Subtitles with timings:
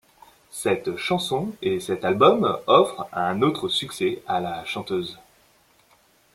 [0.49, 5.19] Cette chanson et cet album offrent un autre succès à la chanteuse.